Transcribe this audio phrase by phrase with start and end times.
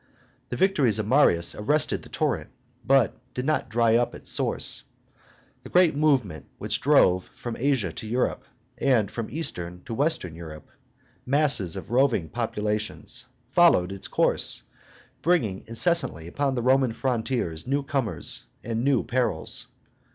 [0.49, 2.49] The victories of Marius arrested the torrent,
[2.83, 4.81] but did not dry up its source.
[5.61, 8.43] The great movement which drove from Asia to Europe,
[8.79, 10.67] and from eastern to western Europe,
[11.23, 14.63] masses of roving populations, followed its course,
[15.21, 19.67] bringing incessantly upon the Roman frontiers new comers and new perils.